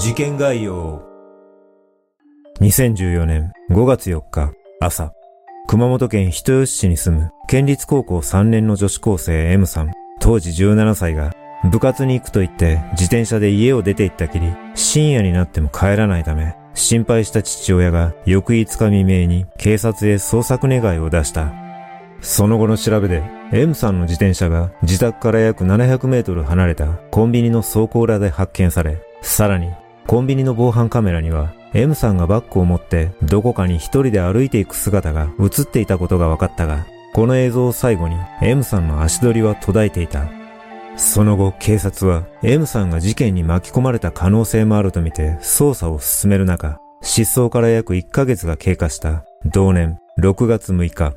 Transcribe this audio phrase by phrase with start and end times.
[0.00, 1.02] 事件概要。
[2.62, 4.50] 2014年5月4日
[4.80, 5.12] 朝
[5.66, 9.92] 熊本県人吉市に住む県立高校3年の女子高生 M さん。
[10.18, 11.34] 当時17歳が
[11.70, 21.52] 部活に行くと言って自転車で家を出て行ったきり深夜になっても帰らないため心配した父親が翌5日未明に警察へ捜索願いを出した。
[22.22, 23.22] その後の調べで
[23.52, 29.70] M さんの自転車が自宅から約700メートル離れたコンビニの倉庫裏で発見され、さらに
[30.10, 40.28] コンビニの防犯カメラには M さんがバッグを持ってどこかに一人で歩いていく姿が映っていたことが分かったが、この映像を最後に M さんの足取りは途絶えていた。
[40.96, 51.14] その後、警察は M さんが事件に巻き込まれた可能性もあるとみて捜査を進める中、失踪から約1ヶ月が経過した同年6月6日、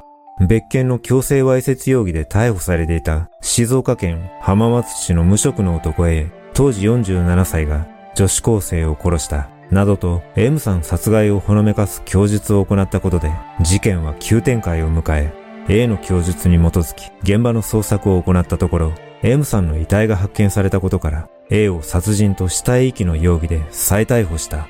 [0.48, 15.34] 別件の強制わいせつ容疑で逮捕されていた静岡県浜松市の無職の男 A、当時47歳が女子高生を殺した、などと M さん殺害をほのめかす供述を行ったことで、事件は急展開を迎え、
[15.70, 24.68] A の供述に基づき現場の捜索を行ったところ、M さんの遺体が発見されたことから、A を殺人と死体遺棄の容疑で再逮捕した。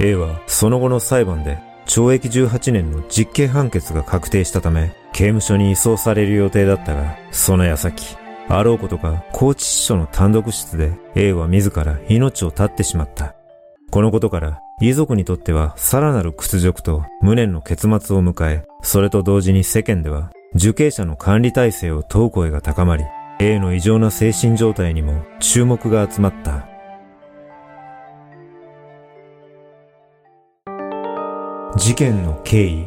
[0.00, 8.16] A はその後の裁判で懲役18年の実刑判決が確定したため、刑務所に移送される予定だったが、その矢先、
[8.48, 13.34] あろうことか、高知支所の単独室で A は自ら命を絶ってしまった。
[13.90, 23.04] このことから、遺族にとってはさらなる屈辱と無念の結末を迎え、それと同時に世間では、受刑者の管理体制を問う声が高まり、
[23.38, 26.68] A の異常な精神状態にも注目が集まった。
[31.76, 32.86] 事件の経緯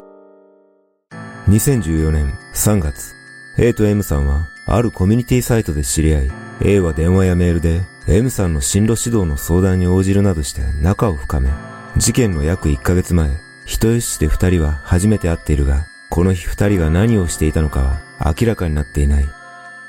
[1.49, 3.13] 2014年3月
[3.57, 6.31] A と M さんはあるコミュニティサイトで知り合い
[6.61, 11.49] A は電話やメールで M さんの進路指導の相談に応じるなどして仲を深め
[11.97, 13.29] 事件の約1ヶ月前
[13.65, 19.25] 人吉市で二人は初めて会っているがこの日二人が何をしていたのかは明らかになっていない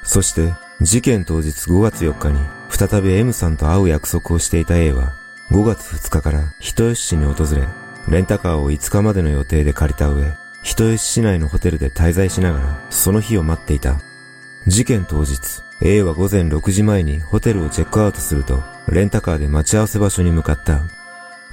[0.03, 2.39] そして事件当日5月4日に
[2.71, 5.15] 再び M さんと会う約束をしていた A は
[5.51, 7.67] 5月2日から人吉市に訪れ
[8.09, 10.33] レンタカーを5日までの予定で借りた上、
[10.63, 14.01] 人吉市内のホテルで滞在しながら、その日を待っていた。
[14.67, 20.83] 事件当日、A は午前6時前にホテルをチェックアウトすると、レンタカーで待ち合わせ場所に向かった。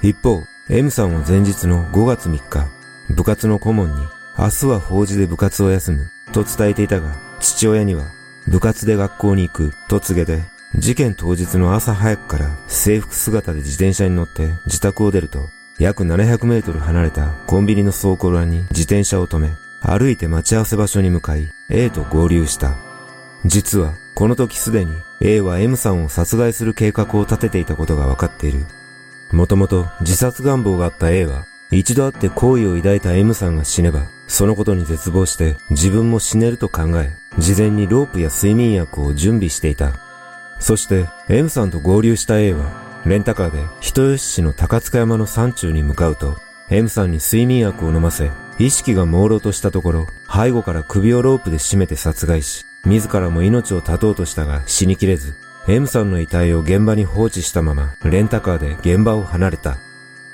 [0.02, 2.68] 一方、M さんは前日の5月3日、
[3.10, 8.06] 部活の顧問に、明日は法事で部活を休む、と伝えていたが、父親には、
[8.48, 10.42] 部活で学校に行く、と告げて、
[10.76, 22.74] 事件当日の朝早くから制服姿で自転車に乗って自宅を出ると、約700メートル離れたコンビニの倉庫裏に自転車を止め、歩いて待ち合わせ場所に向かい、A と合流した。
[23.44, 28.64] 実は、この時すでに A は M さんを殺害する計画を立てていたことが分かっている。
[29.32, 39.92] もともと自殺願望があった A は、一度会って好意を抱いた M さんが死ねば、そのことに絶望して自分も死ねると考え、事前にロープや睡眠薬を準備していた。
[40.60, 46.38] そして M さんと合流した A はレンタカーで人吉市の高塚山の山中に向かうと、
[46.70, 55.34] M さんに睡眠薬を飲ませ、意識が朦朧としたところ、背後から首をロープで絞めて殺害し、自らも命を絶とうとしたが死にきれず、
[55.66, 59.76] M さんの遺体を現場に放置したまま、レンタカーで現場を離れた。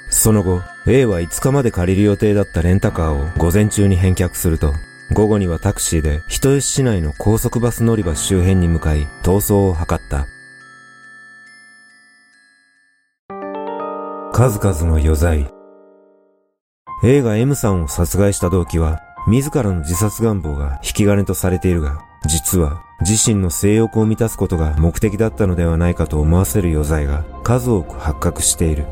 [0.08, 4.74] その後、A は5日まで借りる予定だったレンタカーを午前中に返却すると、
[5.12, 10.26] 午後にはタクシーで人吉市内の高速バス乗り場周辺に向かい逃走を図った。
[14.32, 15.48] 数々の余罪。
[17.02, 28.86] 映画 M さんを殺害した動機は、自らの自殺願望が引き金とされているが、実は自身の性欲を満たすことが目的だったのではないかと思わせる余罪が数多く発覚している。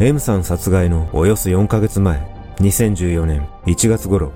[0.00, 2.20] M さん殺害のおよそ4ヶ月前、
[2.60, 4.32] 2014年1月頃、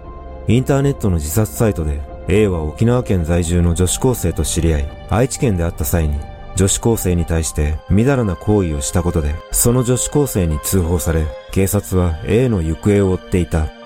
[0.46, 6.18] インターネットの自殺サイトで A は沖縄県在住の女子高生と知り合い、愛知県で会った際に
[6.58, 13.77] 女子高生に対してみだらな行為をしたことで、その女子高生に通報され、警察は A の行方を追っていた。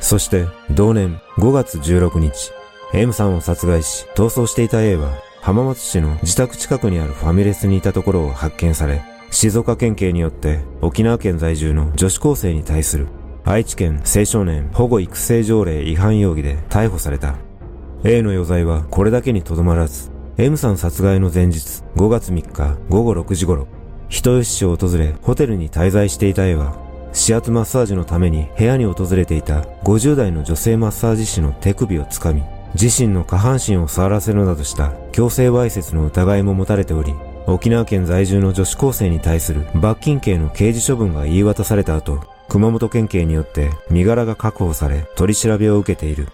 [0.00, 2.52] そして、同年5月16日、
[2.92, 13.08] M さんを殺害し、逃走していた A は、浜松市の自宅近くにあるファミレスにいたところを発見され、静岡県警によって沖縄県在住の女子高生に対する
[13.44, 17.36] 愛知県青少年保護育成条例違反容疑で逮捕された。
[18.02, 23.68] A の余罪はこれだけにとどまらず、M さん殺害の前日5月3日午後6時頃、
[24.08, 26.76] 人吉市を訪れホテルに滞在していた A は、
[27.18, 32.42] 指圧マッサージのために部屋に訪れていた50代の女性マッサージ師の手首をつかみ、
[32.74, 37.14] 自身の下半身を触らせるなどした強制わいせつの疑いも持たれており、
[37.46, 42.20] 沖縄県在住の女子高生に対する罰金刑の刑事処分が言い渡された後、
[42.50, 46.28] 熊本県警によって身柄が確保され取り調べを受けている。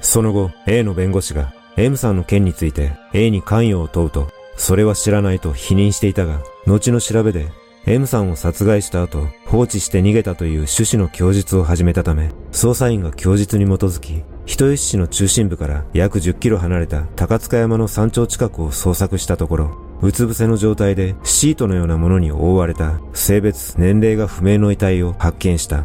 [0.00, 7.48] その後、A の弁護士が M さんの件について A に関与を問うと、それは知らないと否認していたが、後の調べで
[7.86, 25.84] M さんを殺害した後、放置して逃げたという趣旨の供述を始めたため、捜査員が供述に基づき、人吉市の中心部から約10キロ離れた高塚山の山頂近くを捜索したところ、うつ伏せの状態でシートのようなものに覆われた性別、年齢が不明の遺体を発見した。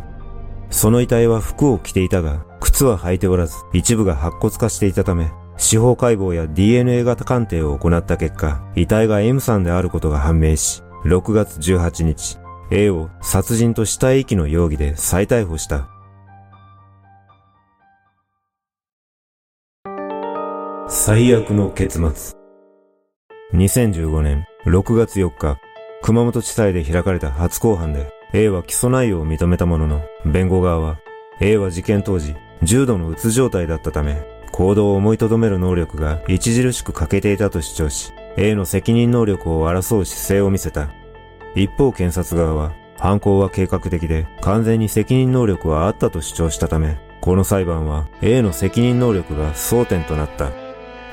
[0.70, 12.38] その遺体は服を着ていたが、靴は履いておらず、一部が白骨化していたため、司法解剖や DNA 型鑑定を行った結果、遺体が M さんであることが判明し、6月18日、
[12.72, 15.88] A を殺人と死体遺棄の容疑で再逮捕した。
[20.90, 22.38] 最悪の結末。
[23.54, 25.58] 2015年6月4日、
[26.02, 31.00] 熊本地裁で開かれた初公判で A は起訴内容を認めたものの、弁護側は
[31.40, 34.22] A は事件当時、重度のうつ状態だったため、
[34.52, 38.12] 行動を思いとどめる能力が著しく欠けていたと主張し、
[38.42, 40.90] A の責任能力を争う姿勢を見せた。
[41.56, 50.52] 一方検察側は、犯行は計画的で完全に責任能力はあったと主張したため、この裁判は A の責任能力が争点となった。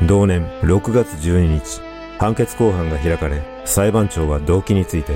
[0.07, 1.81] 同年6月12日、
[2.21, 5.15] 判決公判が開かれ、裁判長は動機について、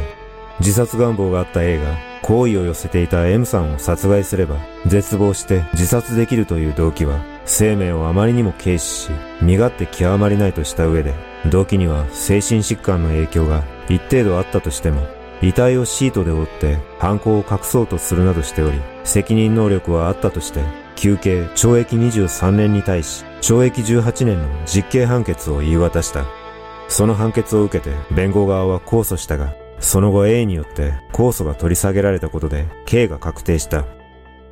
[0.59, 9.11] 自殺願望があった A が好意を寄せていた M さんを殺害すれば、絶望して自殺できるという動機は、生命をあまりにも軽視し、
[9.43, 15.07] 身勝手極まりないとした上で、動機には精神疾患の影響が一程度あったとしても、
[15.43, 20.61] 遺体をシートで覆って犯行を隠そうとするなどしており、責任能力はあったとして、
[20.97, 26.27] 休刑懲役23年に対し、懲役18年の実刑判決を言い渡した。
[26.89, 33.87] その判決を受けて弁護側は控訴したが、その後 A によって控訴が取り下げられたことで刑が確定した。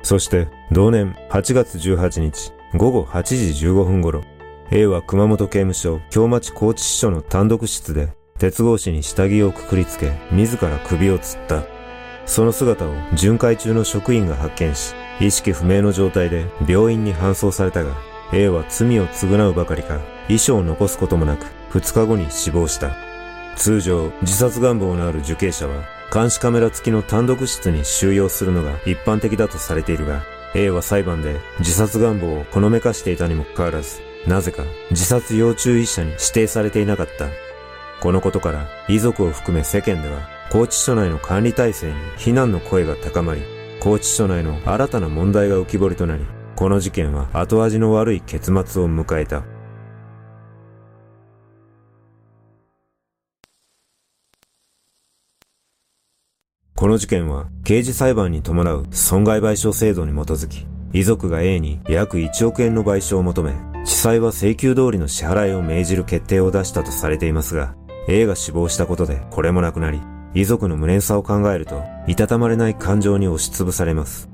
[0.01, 4.23] そして同年8月18日午後8時15分頃、
[4.71, 11.63] A は熊本刑務所京町高知支所の単独室で鉄格子に下着をくくりつけ自ら首を吊った。
[12.27, 17.97] その姿を巡回中の職員が発見し、意識不明の状態で病院に搬送されたが、
[18.31, 19.99] A は罪を償うばかりか、
[20.29, 22.95] 遺書を残すこともなく、2日後に死亡した。
[23.55, 25.83] 通常、自殺願望のある受刑者は、
[26.13, 30.21] 監視カメラ付きの単独室に収容するのが一般的だとされているが、
[30.53, 37.27] A は裁判で自殺願望をほのめかしていたにもかかわらず、なぜか自殺要注意者に指定されていなかった。
[38.01, 43.41] このことから遺族を含め世間では高知署内の管理体制に非難の声が高まり、
[43.79, 46.25] 高知署内の新たな問題が浮き彫りとなり、
[46.55, 49.43] この事件は後味の悪い結末を迎えた。
[56.75, 63.53] この事件は刑事裁判に伴う損害賠償制度に基づき、遺族が A に約1億円の賠償を求め、
[63.85, 67.75] 地裁は請求通りの支払いを命じる決定を出したとされていますが、
[68.07, 70.01] A が死亡したことでこれもなくなり、
[70.33, 74.29] 遺族の無念さを考えると、いたたまれない感情に押しつぶされます。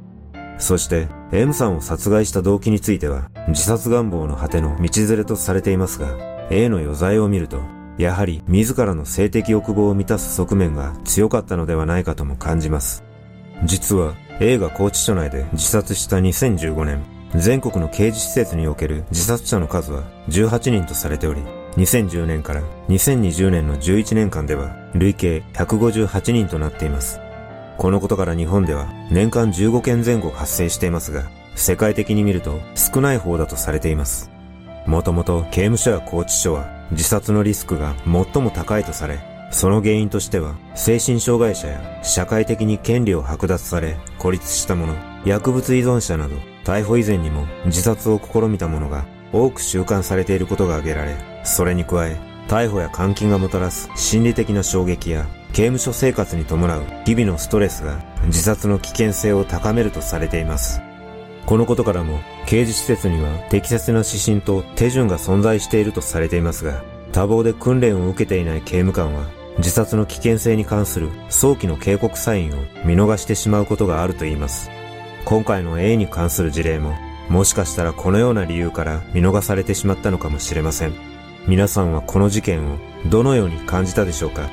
[0.58, 6.08] そして、M さんを殺害した動機については、自殺願望の果ての道連れとされていますが、
[6.50, 7.60] A の余罪を見ると、
[7.98, 13.04] やはり自らの性的欲望を満たす側面が強かったのではないかとも感じます。
[13.64, 21.42] 実は、映画高知署内で自殺した2015年、全国の刑事施設における自殺者の数は18人とされており、
[21.78, 27.22] 2010年から2020年の11年間では累計158人となっています。
[27.78, 31.24] このことから日本では年間15件前後発生していますが、
[31.56, 34.32] 世界的に見ると少ない方だとされています。
[34.86, 44.94] もともと刑務所や拘置所は自殺のリスクが最も高いとされ、その原因としては精神障害者や社会的に権利を剥奪され孤立した者、
[45.26, 46.36] 薬物依存者など
[46.66, 52.18] 逮捕以前にも自殺を試みた者が多く収監されていることが挙げられ、それに加え、
[52.50, 60.82] 逮捕や監禁がもたらす心理的な衝撃や刑務所生活に伴う日々のストレスが自殺の危険性を高めるとされています。
[61.46, 66.84] このことからも刑事施設には適切な指針と手順が存在しているとされていますが、
[67.14, 74.70] 多忙で訓練を受けていない刑務官は自殺の危険性に関する早期の警告サインを見逃してしまうことがあると言います。
[75.24, 76.94] 今回の A に関する事例も
[77.30, 80.94] もしかしたらこのような理由から見逃されてしまったのかもしれません。
[81.48, 84.50] 皆さんはこの事件をどのように感じたでしょうか？